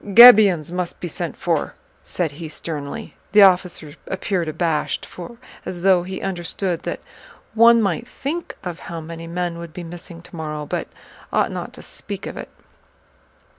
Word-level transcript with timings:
"Gabions 0.15 0.71
must 0.71 0.99
be 0.99 1.07
sent 1.07 1.37
for," 1.37 1.75
said 2.03 2.31
he 2.31 2.49
sternly. 2.49 3.13
The 3.33 3.43
officer 3.43 3.93
appeared 4.07 4.47
abashed, 4.47 5.07
as 5.63 5.83
though 5.83 6.01
he 6.01 6.21
understood 6.23 6.81
that 6.81 7.01
one 7.53 7.83
might 7.83 8.07
think 8.07 8.57
of 8.63 8.79
how 8.89 8.99
many 8.99 9.27
men 9.27 9.59
would 9.59 9.73
be 9.73 9.83
missing 9.83 10.23
tomorrow 10.23 10.65
but 10.65 10.87
ought 11.31 11.51
not 11.51 11.71
to 11.73 11.83
speak 11.83 12.25
of 12.25 12.35
it. 12.35 12.49